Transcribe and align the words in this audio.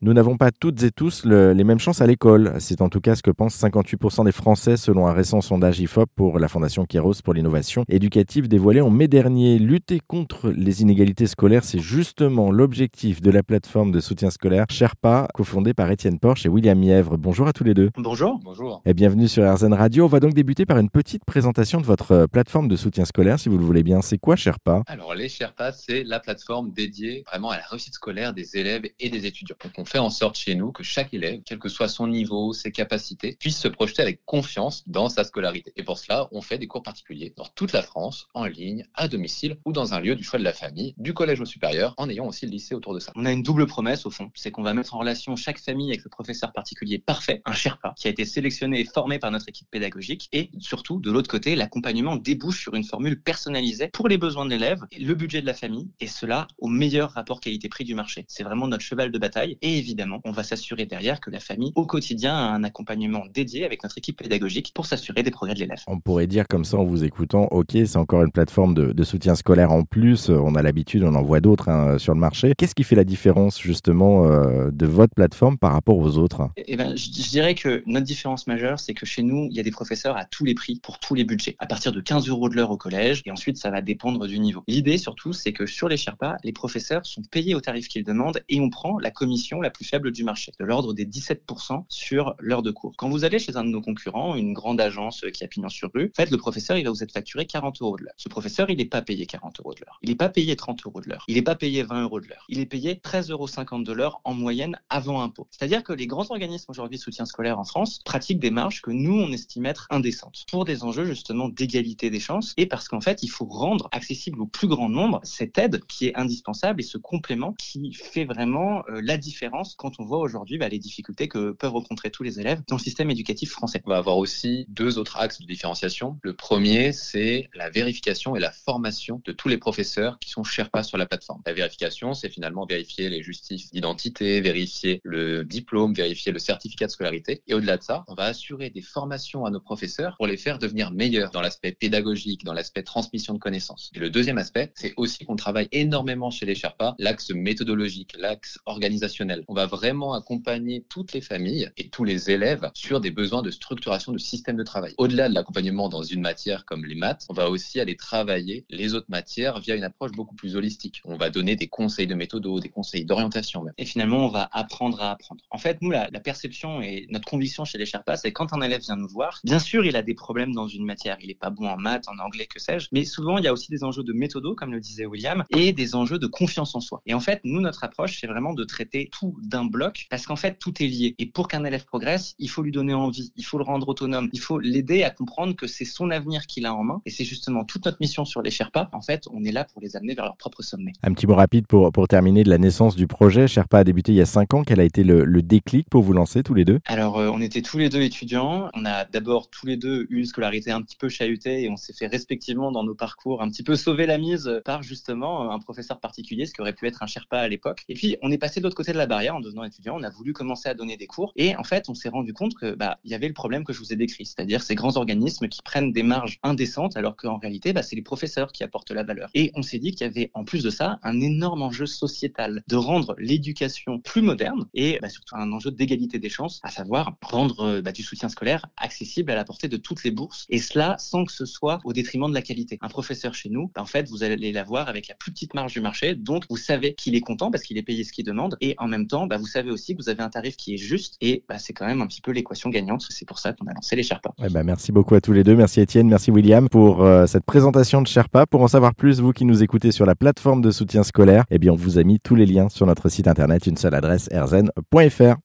Nous 0.00 0.12
n'avons 0.12 0.36
pas 0.36 0.52
toutes 0.52 0.80
et 0.84 0.92
tous 0.92 1.24
les 1.24 1.64
mêmes 1.64 1.80
chances 1.80 2.00
à 2.00 2.06
l'école. 2.06 2.54
C'est 2.60 2.82
en 2.82 2.88
tout 2.88 3.00
cas 3.00 3.16
ce 3.16 3.22
que 3.22 3.32
pensent 3.32 3.60
58% 3.60 4.24
des 4.26 4.30
Français 4.30 4.76
selon 4.76 5.08
un 5.08 5.12
récent 5.12 5.40
sondage 5.40 5.80
IFOP 5.80 6.08
pour 6.14 6.38
la 6.38 6.46
Fondation 6.46 6.84
Kairos 6.84 7.20
pour 7.20 7.34
l'innovation 7.34 7.84
éducative 7.88 8.46
dévoilé 8.46 8.80
en 8.80 8.90
mai 8.90 9.08
dernier. 9.08 9.58
Lutter 9.58 9.98
contre 10.06 10.50
les 10.50 10.82
inégalités 10.82 11.26
scolaires, 11.26 11.64
c'est 11.64 11.80
justement 11.80 12.52
l'objectif 12.52 13.20
de 13.20 13.32
la 13.32 13.42
plateforme 13.42 13.90
de 13.90 13.98
soutien 13.98 14.30
scolaire 14.30 14.66
Sherpa, 14.70 15.26
cofondée 15.34 15.74
par 15.74 15.90
Étienne 15.90 16.20
Porche 16.20 16.46
et 16.46 16.48
William 16.48 16.78
Mièvre. 16.78 17.16
Bonjour 17.16 17.48
à 17.48 17.52
tous 17.52 17.64
les 17.64 17.74
deux. 17.74 17.90
Bonjour. 17.96 18.38
Bonjour. 18.44 18.80
Et 18.86 18.94
bienvenue 18.94 19.26
sur 19.26 19.52
RZN 19.52 19.74
Radio. 19.74 20.04
On 20.04 20.08
va 20.08 20.20
donc 20.20 20.32
débuter 20.32 20.64
par 20.64 20.78
une 20.78 20.90
petite 20.90 21.24
présentation 21.24 21.80
de 21.80 21.86
votre 21.86 22.26
plateforme 22.30 22.68
de 22.68 22.76
soutien 22.76 23.04
scolaire, 23.04 23.40
si 23.40 23.48
vous 23.48 23.58
le 23.58 23.64
voulez 23.64 23.82
bien. 23.82 24.00
C'est 24.00 24.18
quoi 24.18 24.36
Sherpa? 24.36 24.84
Alors 24.86 25.16
les 25.16 25.28
Sherpa, 25.28 25.72
c'est 25.72 26.04
la 26.04 26.20
plateforme 26.20 26.70
dédiée 26.70 27.24
vraiment 27.26 27.50
à 27.50 27.56
la 27.56 27.64
réussite 27.68 27.94
scolaire 27.94 28.32
des 28.32 28.56
élèves 28.56 28.84
et 29.00 29.10
des 29.10 29.26
étudiants 29.26 29.56
fait 29.88 29.98
en 29.98 30.10
sorte 30.10 30.36
chez 30.36 30.54
nous 30.54 30.70
que 30.70 30.82
chaque 30.82 31.14
élève, 31.14 31.40
quel 31.44 31.58
que 31.58 31.68
soit 31.68 31.88
son 31.88 32.06
niveau, 32.06 32.52
ses 32.52 32.70
capacités, 32.70 33.36
puisse 33.40 33.58
se 33.58 33.68
projeter 33.68 34.02
avec 34.02 34.24
confiance 34.24 34.84
dans 34.86 35.08
sa 35.08 35.24
scolarité. 35.24 35.72
Et 35.76 35.82
pour 35.82 35.98
cela, 35.98 36.28
on 36.30 36.42
fait 36.42 36.58
des 36.58 36.66
cours 36.66 36.82
particuliers 36.82 37.32
dans 37.36 37.46
toute 37.54 37.72
la 37.72 37.82
France, 37.82 38.28
en 38.34 38.44
ligne, 38.44 38.86
à 38.94 39.08
domicile 39.08 39.56
ou 39.64 39.72
dans 39.72 39.94
un 39.94 40.00
lieu 40.00 40.14
du 40.14 40.22
choix 40.22 40.38
de 40.38 40.44
la 40.44 40.52
famille, 40.52 40.94
du 40.98 41.14
collège 41.14 41.40
au 41.40 41.46
supérieur, 41.46 41.94
en 41.96 42.08
ayant 42.08 42.26
aussi 42.26 42.44
le 42.44 42.52
lycée 42.52 42.74
autour 42.74 42.94
de 42.94 43.00
ça. 43.00 43.12
On 43.16 43.24
a 43.24 43.32
une 43.32 43.42
double 43.42 43.66
promesse 43.66 44.04
au 44.06 44.10
fond, 44.10 44.30
c'est 44.34 44.50
qu'on 44.50 44.62
va 44.62 44.74
mettre 44.74 44.94
en 44.94 44.98
relation 44.98 45.34
chaque 45.36 45.58
famille 45.58 45.88
avec 45.88 46.04
le 46.04 46.10
professeur 46.10 46.52
particulier 46.52 46.98
parfait, 46.98 47.40
un 47.46 47.52
Sherpa, 47.52 47.94
qui 47.96 48.08
a 48.08 48.10
été 48.10 48.24
sélectionné 48.24 48.80
et 48.80 48.84
formé 48.84 49.18
par 49.18 49.30
notre 49.30 49.48
équipe 49.48 49.68
pédagogique. 49.70 50.28
Et 50.32 50.50
surtout, 50.58 51.00
de 51.00 51.10
l'autre 51.10 51.30
côté, 51.30 51.56
l'accompagnement 51.56 52.16
débouche 52.16 52.60
sur 52.60 52.74
une 52.74 52.84
formule 52.84 53.22
personnalisée 53.22 53.88
pour 53.88 54.08
les 54.08 54.18
besoins 54.18 54.44
de 54.44 54.50
l'élève, 54.50 54.80
le 54.98 55.14
budget 55.14 55.40
de 55.40 55.46
la 55.46 55.54
famille, 55.54 55.88
et 56.00 56.06
cela 56.06 56.46
au 56.58 56.68
meilleur 56.68 57.12
rapport 57.12 57.40
qualité-prix 57.40 57.84
du 57.84 57.94
marché. 57.94 58.24
C'est 58.28 58.44
vraiment 58.44 58.68
notre 58.68 58.84
cheval 58.84 59.10
de 59.10 59.18
bataille. 59.18 59.56
Et 59.62 59.77
évidemment, 59.78 60.20
on 60.24 60.32
va 60.32 60.42
s'assurer 60.42 60.86
derrière 60.86 61.20
que 61.20 61.30
la 61.30 61.40
famille, 61.40 61.72
au 61.74 61.86
quotidien, 61.86 62.34
a 62.34 62.52
un 62.52 62.64
accompagnement 62.64 63.24
dédié 63.32 63.64
avec 63.64 63.82
notre 63.82 63.98
équipe 63.98 64.18
pédagogique 64.18 64.72
pour 64.74 64.86
s'assurer 64.86 65.22
des 65.22 65.30
progrès 65.30 65.54
de 65.54 65.60
l'élève. 65.60 65.78
On 65.86 66.00
pourrait 66.00 66.26
dire 66.26 66.46
comme 66.48 66.64
ça 66.64 66.76
en 66.76 66.84
vous 66.84 67.04
écoutant, 67.04 67.48
ok, 67.50 67.70
c'est 67.72 67.96
encore 67.96 68.22
une 68.22 68.32
plateforme 68.32 68.74
de, 68.74 69.04
soutien 69.04 69.34
scolaire 69.34 69.72
en 69.72 69.84
plus, 69.84 70.28
on 70.28 70.54
a 70.54 70.60
l'habitude, 70.60 71.02
on 71.02 71.14
en 71.14 71.22
voit 71.22 71.40
d'autres 71.40 71.70
hein, 71.70 71.98
sur 71.98 72.12
le 72.12 72.20
marché. 72.20 72.52
Qu'est-ce 72.58 72.74
qui 72.74 72.84
fait 72.84 72.96
la 72.96 73.04
différence 73.04 73.58
justement 73.58 74.26
euh, 74.26 74.70
de 74.70 74.86
votre 74.86 75.14
plateforme 75.14 75.56
par 75.56 75.72
rapport 75.72 75.96
aux 75.96 76.18
autres? 76.18 76.50
Eh 76.56 76.76
ben, 76.76 76.94
je, 76.94 77.10
dirais 77.10 77.54
que 77.54 77.82
notre 77.86 78.04
différence 78.04 78.46
majeure, 78.46 78.78
c'est 78.78 78.92
que 78.92 79.06
chez 79.06 79.22
nous, 79.22 79.48
il 79.50 79.56
y 79.56 79.60
a 79.60 79.62
des 79.62 79.70
professeurs 79.70 80.16
à 80.16 80.24
tous 80.24 80.44
les 80.44 80.54
prix 80.54 80.80
pour 80.82 80.98
tous 80.98 81.14
les 81.14 81.24
budgets, 81.24 81.56
à 81.58 81.66
partir 81.66 81.92
de 81.92 82.00
15 82.00 82.28
euros 82.28 82.48
de 82.48 82.56
l'heure 82.56 82.70
au 82.70 82.76
collège, 82.76 83.22
et 83.24 83.30
ensuite 83.30 83.56
ça 83.56 83.70
va 83.70 83.80
dépendre 83.80 84.26
du 84.26 84.38
niveau. 84.38 84.62
L'idée 84.68 84.98
surtout, 84.98 85.32
c'est 85.32 85.52
que 85.52 85.64
sur 85.64 85.88
les 85.88 85.96
Sherpas, 85.96 86.36
les 86.44 86.52
professeurs 86.52 87.06
sont 87.06 87.22
payés 87.22 87.54
au 87.54 87.60
tarif 87.60 87.88
qu'ils 87.88 88.04
demandent 88.04 88.42
et 88.48 88.60
on 88.60 88.68
prend 88.68 88.98
la 88.98 89.10
commission 89.10 89.60
la 89.60 89.67
plus 89.70 89.84
faible 89.84 90.12
du 90.12 90.24
marché, 90.24 90.52
de 90.58 90.64
l'ordre 90.64 90.94
des 90.94 91.06
17% 91.06 91.84
sur 91.88 92.34
l'heure 92.38 92.62
de 92.62 92.70
cours. 92.70 92.94
Quand 92.96 93.08
vous 93.08 93.24
allez 93.24 93.38
chez 93.38 93.56
un 93.56 93.64
de 93.64 93.70
nos 93.70 93.80
concurrents, 93.80 94.34
une 94.34 94.52
grande 94.52 94.80
agence 94.80 95.24
qui 95.32 95.44
a 95.44 95.48
pignon 95.48 95.68
sur 95.68 95.90
rue, 95.94 96.12
en 96.14 96.22
fait, 96.22 96.30
le 96.30 96.36
professeur, 96.36 96.76
il 96.76 96.84
va 96.84 96.90
vous 96.90 97.02
être 97.02 97.12
facturé 97.12 97.46
40 97.46 97.82
euros 97.82 97.96
de 97.96 98.04
l'heure. 98.04 98.14
Ce 98.16 98.28
professeur, 98.28 98.70
il 98.70 98.78
n'est 98.78 98.84
pas 98.84 99.02
payé 99.02 99.26
40 99.26 99.60
euros 99.60 99.74
de 99.74 99.80
l'heure. 99.80 99.98
Il 100.02 100.10
n'est 100.10 100.16
pas 100.16 100.28
payé 100.28 100.56
30 100.56 100.84
euros 100.86 101.00
de 101.00 101.08
l'heure. 101.08 101.24
Il 101.28 101.34
n'est 101.34 101.42
pas 101.42 101.54
payé 101.54 101.82
20 101.82 102.02
euros 102.02 102.20
de 102.20 102.26
l'heure. 102.26 102.44
Il 102.48 102.60
est 102.60 102.66
payé 102.66 102.94
13,50 102.94 103.30
euros 103.32 103.48
de 103.82 103.92
l'heure 103.92 104.20
en 104.24 104.34
moyenne 104.34 104.78
avant 104.88 105.22
impôt. 105.22 105.48
C'est-à-dire 105.50 105.82
que 105.82 105.92
les 105.92 106.06
grands 106.06 106.30
organismes 106.30 106.70
aujourd'hui 106.70 106.98
de 106.98 107.02
soutien 107.02 107.24
scolaire 107.24 107.58
en 107.58 107.64
France 107.64 108.00
pratiquent 108.04 108.40
des 108.40 108.50
marges 108.50 108.82
que 108.82 108.90
nous, 108.90 109.14
on 109.14 109.32
estime 109.32 109.66
être 109.66 109.86
indécentes 109.90 110.44
pour 110.50 110.64
des 110.64 110.84
enjeux 110.84 111.04
justement 111.04 111.48
d'égalité 111.48 112.10
des 112.10 112.20
chances 112.20 112.54
et 112.56 112.66
parce 112.66 112.88
qu'en 112.88 113.00
fait, 113.00 113.22
il 113.22 113.28
faut 113.28 113.46
rendre 113.46 113.88
accessible 113.92 114.40
au 114.40 114.46
plus 114.46 114.68
grand 114.68 114.88
nombre 114.88 115.20
cette 115.22 115.58
aide 115.58 115.84
qui 115.86 116.06
est 116.06 116.16
indispensable 116.16 116.80
et 116.80 116.84
ce 116.84 116.98
complément 116.98 117.54
qui 117.54 117.92
fait 117.92 118.24
vraiment 118.24 118.84
euh, 118.88 119.00
la 119.02 119.16
différence 119.16 119.57
quand 119.76 119.98
on 119.98 120.04
voit 120.04 120.18
aujourd'hui 120.18 120.58
bah, 120.58 120.68
les 120.68 120.78
difficultés 120.78 121.28
que 121.28 121.52
peuvent 121.52 121.72
rencontrer 121.72 122.10
tous 122.10 122.22
les 122.22 122.40
élèves 122.40 122.62
dans 122.68 122.76
le 122.76 122.80
système 122.80 123.10
éducatif 123.10 123.50
français. 123.50 123.82
On 123.84 123.90
va 123.90 123.98
avoir 123.98 124.18
aussi 124.18 124.66
deux 124.68 124.98
autres 124.98 125.16
axes 125.16 125.40
de 125.40 125.46
différenciation. 125.46 126.18
Le 126.22 126.34
premier, 126.34 126.92
c'est 126.92 127.48
la 127.54 127.70
vérification 127.70 128.36
et 128.36 128.40
la 128.40 128.52
formation 128.52 129.20
de 129.24 129.32
tous 129.32 129.48
les 129.48 129.58
professeurs 129.58 130.18
qui 130.18 130.30
sont 130.30 130.44
Sherpas 130.44 130.84
sur 130.84 130.98
la 130.98 131.06
plateforme. 131.06 131.42
La 131.46 131.52
vérification, 131.52 132.14
c'est 132.14 132.28
finalement 132.28 132.66
vérifier 132.66 133.08
les 133.08 133.22
justifs 133.22 133.70
d'identité, 133.72 134.40
vérifier 134.40 135.00
le 135.04 135.44
diplôme, 135.44 135.94
vérifier 135.94 136.32
le 136.32 136.38
certificat 136.38 136.86
de 136.86 136.90
scolarité. 136.90 137.42
Et 137.46 137.54
au-delà 137.54 137.76
de 137.76 137.82
ça, 137.82 138.04
on 138.08 138.14
va 138.14 138.24
assurer 138.24 138.70
des 138.70 138.82
formations 138.82 139.44
à 139.44 139.50
nos 139.50 139.60
professeurs 139.60 140.16
pour 140.16 140.26
les 140.26 140.36
faire 140.36 140.58
devenir 140.58 140.92
meilleurs 140.92 141.30
dans 141.30 141.40
l'aspect 141.40 141.72
pédagogique, 141.72 142.44
dans 142.44 142.52
l'aspect 142.52 142.82
transmission 142.82 143.34
de 143.34 143.38
connaissances. 143.38 143.90
Et 143.94 143.98
le 143.98 144.10
deuxième 144.10 144.38
aspect, 144.38 144.72
c'est 144.74 144.94
aussi 144.96 145.24
qu'on 145.24 145.36
travaille 145.36 145.68
énormément 145.72 146.30
chez 146.30 146.46
les 146.46 146.54
Sherpas 146.54 146.94
l'axe 146.98 147.30
méthodologique, 147.30 148.14
l'axe 148.18 148.58
organisationnel. 148.66 149.44
On 149.50 149.54
va 149.54 149.64
vraiment 149.64 150.12
accompagner 150.12 150.84
toutes 150.90 151.14
les 151.14 151.22
familles 151.22 151.70
et 151.78 151.88
tous 151.88 152.04
les 152.04 152.30
élèves 152.30 152.70
sur 152.74 153.00
des 153.00 153.10
besoins 153.10 153.40
de 153.40 153.50
structuration 153.50 154.12
de 154.12 154.18
système 154.18 154.56
de 154.56 154.62
travail. 154.62 154.92
Au-delà 154.98 155.30
de 155.30 155.34
l'accompagnement 155.34 155.88
dans 155.88 156.02
une 156.02 156.20
matière 156.20 156.66
comme 156.66 156.84
les 156.84 156.94
maths, 156.94 157.24
on 157.30 157.32
va 157.32 157.48
aussi 157.48 157.80
aller 157.80 157.96
travailler 157.96 158.66
les 158.68 158.92
autres 158.92 159.06
matières 159.08 159.58
via 159.58 159.74
une 159.74 159.84
approche 159.84 160.12
beaucoup 160.12 160.34
plus 160.34 160.54
holistique. 160.54 161.00
On 161.06 161.16
va 161.16 161.30
donner 161.30 161.56
des 161.56 161.66
conseils 161.66 162.06
de 162.06 162.14
méthode, 162.14 162.46
des 162.60 162.68
conseils 162.68 163.06
d'orientation 163.06 163.62
même. 163.62 163.72
Et 163.78 163.86
finalement, 163.86 164.26
on 164.26 164.28
va 164.28 164.50
apprendre 164.52 165.00
à 165.00 165.12
apprendre. 165.12 165.42
En 165.50 165.56
fait, 165.56 165.80
nous, 165.80 165.90
la, 165.90 166.10
perception 166.20 166.82
et 166.82 167.06
notre 167.08 167.26
conviction 167.26 167.64
chez 167.64 167.78
les 167.78 167.86
Sherpas, 167.86 168.18
c'est 168.18 168.32
quand 168.32 168.52
un 168.52 168.60
élève 168.60 168.82
vient 168.82 168.96
nous 168.96 169.08
voir, 169.08 169.40
bien 169.44 169.60
sûr, 169.60 169.86
il 169.86 169.96
a 169.96 170.02
des 170.02 170.14
problèmes 170.14 170.52
dans 170.52 170.68
une 170.68 170.84
matière. 170.84 171.16
Il 171.22 171.28
n'est 171.28 171.34
pas 171.34 171.48
bon 171.48 171.66
en 171.68 171.78
maths, 171.78 172.06
en 172.08 172.22
anglais, 172.22 172.44
que 172.44 172.60
sais-je. 172.60 172.88
Mais 172.92 173.06
souvent, 173.06 173.38
il 173.38 173.44
y 173.44 173.48
a 173.48 173.54
aussi 173.54 173.70
des 173.70 173.82
enjeux 173.82 174.02
de 174.02 174.12
méthodo, 174.12 174.54
comme 174.54 174.72
le 174.72 174.80
disait 174.80 175.06
William, 175.06 175.44
et 175.48 175.72
des 175.72 175.94
enjeux 175.94 176.18
de 176.18 176.26
confiance 176.26 176.74
en 176.74 176.80
soi. 176.80 177.00
Et 177.06 177.14
en 177.14 177.20
fait, 177.20 177.40
nous, 177.44 177.62
notre 177.62 177.82
approche, 177.82 178.20
c'est 178.20 178.26
vraiment 178.26 178.52
de 178.52 178.64
traiter 178.64 179.08
tout 179.10 179.37
d'un 179.42 179.64
bloc, 179.64 180.06
parce 180.10 180.26
qu'en 180.26 180.36
fait, 180.36 180.58
tout 180.58 180.82
est 180.82 180.86
lié. 180.86 181.14
Et 181.18 181.26
pour 181.26 181.48
qu'un 181.48 181.64
élève 181.64 181.84
progresse, 181.84 182.34
il 182.38 182.48
faut 182.48 182.62
lui 182.62 182.72
donner 182.72 182.94
envie, 182.94 183.32
il 183.36 183.44
faut 183.44 183.58
le 183.58 183.64
rendre 183.64 183.88
autonome, 183.88 184.28
il 184.32 184.40
faut 184.40 184.58
l'aider 184.58 185.02
à 185.02 185.10
comprendre 185.10 185.54
que 185.54 185.66
c'est 185.66 185.84
son 185.84 186.10
avenir 186.10 186.46
qu'il 186.46 186.66
a 186.66 186.74
en 186.74 186.84
main. 186.84 187.00
Et 187.06 187.10
c'est 187.10 187.24
justement 187.24 187.64
toute 187.64 187.84
notre 187.84 187.98
mission 188.00 188.24
sur 188.24 188.42
les 188.42 188.50
Sherpas. 188.50 188.88
En 188.92 189.02
fait, 189.02 189.24
on 189.32 189.44
est 189.44 189.52
là 189.52 189.64
pour 189.64 189.80
les 189.80 189.96
amener 189.96 190.14
vers 190.14 190.24
leur 190.24 190.36
propre 190.36 190.62
sommet. 190.62 190.92
Un 191.02 191.12
petit 191.12 191.26
mot 191.26 191.34
rapide 191.34 191.66
pour, 191.66 191.92
pour 191.92 192.08
terminer 192.08 192.44
de 192.44 192.50
la 192.50 192.58
naissance 192.58 192.96
du 192.96 193.06
projet. 193.06 193.48
Sherpa 193.48 193.78
a 193.78 193.84
débuté 193.84 194.12
il 194.12 194.16
y 194.16 194.20
a 194.20 194.26
5 194.26 194.54
ans. 194.54 194.64
Quel 194.64 194.80
a 194.80 194.84
été 194.84 195.04
le, 195.04 195.42
déclic 195.42 195.88
pour 195.88 196.02
vous 196.02 196.12
lancer 196.12 196.42
tous 196.42 196.54
les 196.54 196.64
deux? 196.64 196.80
Alors, 196.86 197.18
euh, 197.18 197.30
on 197.32 197.40
était 197.40 197.62
tous 197.62 197.78
les 197.78 197.88
deux 197.88 198.02
étudiants. 198.02 198.70
On 198.74 198.84
a 198.84 199.04
d'abord 199.04 199.48
tous 199.50 199.66
les 199.66 199.76
deux 199.76 200.06
eu 200.10 200.18
une 200.18 200.26
scolarité 200.26 200.70
un 200.72 200.82
petit 200.82 200.96
peu 200.96 201.08
chahutée 201.08 201.62
et 201.62 201.70
on 201.70 201.76
s'est 201.76 201.92
fait 201.92 202.08
respectivement 202.08 202.72
dans 202.72 202.82
nos 202.82 202.94
parcours 202.94 203.40
un 203.40 203.48
petit 203.48 203.62
peu 203.62 203.76
sauver 203.76 204.06
la 204.06 204.18
mise 204.18 204.50
par 204.64 204.82
justement 204.82 205.52
un 205.52 205.58
professeur 205.58 206.00
particulier, 206.00 206.46
ce 206.46 206.52
qui 206.52 206.60
aurait 206.60 206.72
pu 206.72 206.86
être 206.86 207.02
un 207.02 207.06
Sherpa 207.06 207.38
à 207.38 207.48
l'époque. 207.48 207.84
Et 207.88 207.94
puis, 207.94 208.16
on 208.22 208.30
est 208.30 208.38
passé 208.38 208.60
de 208.60 208.64
l'autre 208.64 208.76
côté 208.76 208.92
de 208.92 208.98
la 208.98 209.06
barrière 209.06 209.27
en 209.30 209.40
devenant 209.40 209.64
étudiant. 209.64 209.96
On 209.98 210.02
a 210.02 210.10
voulu 210.10 210.32
commencer 210.32 210.68
à 210.68 210.74
donner 210.74 210.96
des 210.96 211.06
cours 211.06 211.32
et 211.36 211.56
en 211.56 211.64
fait, 211.64 211.88
on 211.88 211.94
s'est 211.94 212.08
rendu 212.08 212.32
compte 212.32 212.54
que 212.54 212.74
bah, 212.74 212.98
il 213.04 213.10
y 213.10 213.14
avait 213.14 213.28
le 213.28 213.34
problème 213.34 213.64
que 213.64 213.72
je 213.72 213.78
vous 213.78 213.92
ai 213.92 213.96
décrit, 213.96 214.26
c'est-à-dire 214.26 214.62
ces 214.62 214.74
grands 214.74 214.96
organismes 214.96 215.48
qui 215.48 215.62
prennent 215.62 215.92
des 215.92 216.02
marges 216.02 216.38
indécentes 216.42 216.96
alors 216.96 217.16
qu'en 217.16 217.38
réalité, 217.38 217.72
bah, 217.72 217.82
c'est 217.82 217.96
les 217.96 218.02
professeurs 218.02 218.52
qui 218.52 218.64
apportent 218.64 218.90
la 218.90 219.02
valeur. 219.02 219.30
Et 219.34 219.50
on 219.54 219.62
s'est 219.62 219.78
dit 219.78 219.92
qu'il 219.92 220.06
y 220.06 220.10
avait 220.10 220.30
en 220.34 220.44
plus 220.44 220.62
de 220.62 220.70
ça 220.70 220.98
un 221.02 221.20
énorme 221.20 221.62
enjeu 221.62 221.86
sociétal 221.86 222.62
de 222.66 222.76
rendre 222.76 223.14
l'éducation 223.18 223.98
plus 224.00 224.22
moderne 224.22 224.66
et 224.74 224.98
bah, 225.00 225.08
surtout 225.08 225.36
un 225.36 225.52
enjeu 225.52 225.70
d'égalité 225.70 226.18
des 226.18 226.28
chances, 226.28 226.60
à 226.62 226.70
savoir 226.70 227.16
rendre 227.22 227.60
euh, 227.60 227.82
bah, 227.82 227.92
du 227.92 228.02
soutien 228.02 228.28
scolaire 228.28 228.66
accessible 228.76 229.30
à 229.30 229.34
la 229.34 229.44
portée 229.44 229.68
de 229.68 229.76
toutes 229.76 230.04
les 230.04 230.10
bourses 230.10 230.46
et 230.48 230.58
cela 230.58 230.96
sans 230.98 231.24
que 231.24 231.32
ce 231.32 231.44
soit 231.44 231.80
au 231.84 231.92
détriment 231.92 232.28
de 232.28 232.34
la 232.34 232.42
qualité. 232.42 232.78
Un 232.80 232.88
professeur 232.88 233.34
chez 233.34 233.48
nous, 233.48 233.70
en 233.76 233.86
fait, 233.86 234.08
vous 234.08 234.22
allez 234.22 234.52
l'avoir 234.52 234.88
avec 234.88 235.08
la 235.08 235.14
plus 235.14 235.32
petite 235.32 235.54
marge 235.54 235.72
du 235.72 235.80
marché, 235.80 236.14
donc 236.14 236.44
vous 236.48 236.56
savez 236.56 236.94
qu'il 236.94 237.14
est 237.14 237.20
content 237.20 237.50
parce 237.50 237.64
qu'il 237.64 237.78
est 237.78 237.82
payé 237.82 238.04
ce 238.04 238.12
qu'il 238.12 238.24
demande 238.24 238.56
et 238.60 238.74
en 238.78 238.88
même 238.88 239.06
temps, 239.06 239.17
vous 239.38 239.46
savez 239.46 239.70
aussi 239.70 239.94
que 239.94 240.02
vous 240.02 240.08
avez 240.08 240.22
un 240.22 240.28
tarif 240.28 240.56
qui 240.56 240.74
est 240.74 240.78
juste 240.78 241.16
et 241.20 241.44
c'est 241.58 241.72
quand 241.72 241.86
même 241.86 242.00
un 242.02 242.06
petit 242.06 242.20
peu 242.20 242.30
l'équation 242.30 242.70
gagnante. 242.70 243.06
C'est 243.08 243.26
pour 243.26 243.38
ça 243.38 243.52
qu'on 243.52 243.66
a 243.66 243.74
lancé 243.74 243.96
les 243.96 244.02
Sherpas. 244.02 244.32
bah, 244.50 244.62
merci 244.62 244.92
beaucoup 244.92 245.14
à 245.14 245.20
tous 245.20 245.32
les 245.32 245.44
deux. 245.44 245.56
Merci 245.56 245.80
Étienne, 245.80 246.08
merci 246.08 246.30
William 246.30 246.68
pour 246.68 247.02
euh, 247.02 247.26
cette 247.26 247.44
présentation 247.44 248.02
de 248.02 248.06
Sherpa. 248.06 248.46
Pour 248.46 248.62
en 248.62 248.68
savoir 248.68 248.94
plus, 248.94 249.20
vous 249.20 249.32
qui 249.32 249.44
nous 249.44 249.62
écoutez 249.62 249.92
sur 249.92 250.06
la 250.06 250.14
plateforme 250.14 250.62
de 250.62 250.70
soutien 250.70 251.02
scolaire, 251.02 251.44
eh 251.50 251.58
bien, 251.58 251.72
on 251.72 251.76
vous 251.76 251.98
a 251.98 252.04
mis 252.04 252.20
tous 252.20 252.34
les 252.34 252.46
liens 252.46 252.68
sur 252.68 252.86
notre 252.86 253.08
site 253.08 253.28
internet, 253.28 253.66
une 253.66 253.76
seule 253.76 253.94
adresse, 253.94 254.28
erzen.fr. 254.30 255.36